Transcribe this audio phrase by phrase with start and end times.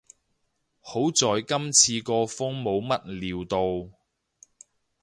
[0.79, 3.95] 好在今次個風冇乜料到